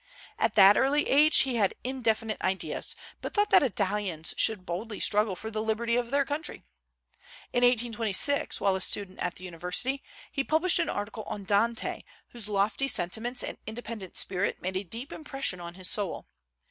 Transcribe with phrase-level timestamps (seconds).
[0.39, 5.35] At that early age he had indefinite ideas, but thought that Italians should boldly struggle
[5.35, 6.63] for the liberty of their country.
[7.53, 10.01] In 1826, while a student at the university,
[10.31, 15.11] he published an article on Dante, whose lofty sentiments and independent spirit made a deep
[15.11, 16.25] impression on his soul.